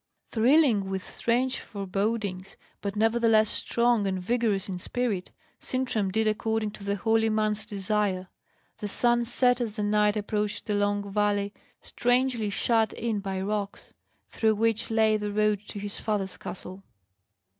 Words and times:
Thrilling 0.31 0.89
with 0.89 1.07
strange 1.07 1.59
forebodings, 1.59 2.57
but 2.81 2.95
nevertheless 2.95 3.51
strong 3.51 4.07
and 4.07 4.19
vigorous 4.19 4.67
in 4.67 4.79
spirit, 4.79 5.29
Sintram 5.59 6.09
did 6.09 6.27
according 6.27 6.71
to 6.71 6.83
the 6.83 6.95
holy 6.95 7.29
man's 7.29 7.67
desire. 7.67 8.27
The 8.79 8.87
sun 8.87 9.25
set 9.25 9.61
as 9.61 9.75
the 9.75 9.83
knight 9.83 10.17
approached 10.17 10.67
a 10.71 10.73
long 10.73 11.11
valley, 11.11 11.53
strangely 11.83 12.49
shut 12.49 12.93
in 12.93 13.19
by 13.19 13.41
rocks, 13.41 13.93
through 14.31 14.55
which 14.55 14.89
lay 14.89 15.17
the 15.17 15.31
road 15.31 15.59
to 15.67 15.77
his 15.77 15.99
father's 15.99 16.35
castle. 16.35 16.81